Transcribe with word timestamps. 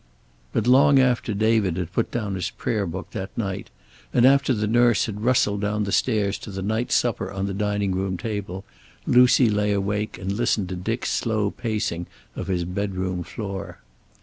But 0.51 0.65
long 0.65 0.97
after 0.97 1.31
David 1.31 1.77
had 1.77 1.93
put 1.93 2.09
down 2.09 2.33
his 2.33 2.49
prayer 2.49 2.87
book 2.87 3.11
that 3.11 3.29
night, 3.37 3.69
and 4.11 4.25
after 4.25 4.51
the 4.51 4.65
nurse 4.65 5.05
had 5.05 5.21
rustled 5.21 5.61
down 5.61 5.83
the 5.83 5.91
stairs 5.91 6.39
to 6.39 6.49
the 6.49 6.63
night 6.63 6.91
supper 6.91 7.31
on 7.31 7.45
the 7.45 7.53
dining 7.53 7.91
room 7.93 8.17
table, 8.17 8.65
Lucy 9.05 9.47
lay 9.47 9.71
awake 9.73 10.17
and 10.17 10.31
listened 10.31 10.69
to 10.69 10.75
Dick's 10.75 11.11
slow 11.11 11.51
pacing 11.51 12.07
of 12.35 12.47
his 12.47 12.65
bedroom 12.65 13.21
floor. 13.21 13.77